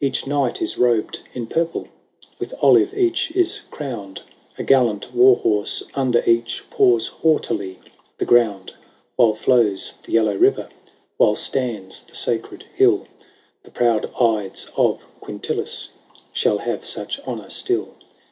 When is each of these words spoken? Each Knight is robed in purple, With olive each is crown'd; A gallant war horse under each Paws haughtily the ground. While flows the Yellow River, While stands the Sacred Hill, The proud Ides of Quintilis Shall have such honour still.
Each 0.00 0.24
Knight 0.24 0.62
is 0.62 0.78
robed 0.78 1.18
in 1.34 1.48
purple, 1.48 1.88
With 2.38 2.54
olive 2.62 2.94
each 2.94 3.32
is 3.32 3.62
crown'd; 3.72 4.22
A 4.56 4.62
gallant 4.62 5.12
war 5.12 5.34
horse 5.34 5.82
under 5.96 6.22
each 6.30 6.62
Paws 6.70 7.08
haughtily 7.08 7.80
the 8.18 8.24
ground. 8.24 8.72
While 9.16 9.34
flows 9.34 9.94
the 10.04 10.12
Yellow 10.12 10.36
River, 10.36 10.68
While 11.16 11.34
stands 11.34 12.04
the 12.04 12.14
Sacred 12.14 12.64
Hill, 12.76 13.08
The 13.64 13.72
proud 13.72 14.08
Ides 14.14 14.70
of 14.76 15.04
Quintilis 15.20 15.88
Shall 16.32 16.58
have 16.58 16.84
such 16.84 17.18
honour 17.26 17.50
still. 17.50 17.96